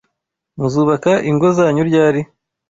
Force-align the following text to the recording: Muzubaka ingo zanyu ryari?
Muzubaka 0.57 1.11
ingo 1.29 1.47
zanyu 1.57 1.83
ryari? 1.89 2.21